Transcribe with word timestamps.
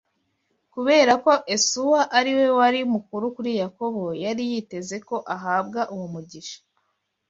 Kubera 0.73 1.13
ko 1.23 1.31
Esawu 1.55 1.97
ari 2.17 2.31
we 2.37 2.47
wari 2.57 2.79
mukuru 2.93 3.25
kuri 3.35 3.51
Yakobo, 3.61 4.03
yari 4.23 4.43
yiteze 4.51 4.95
ko 5.07 5.15
ahabwa 5.35 5.81
uwo 5.93 6.05
mugisha 6.13 6.57